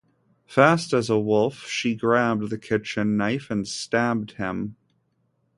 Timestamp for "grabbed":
1.93-2.49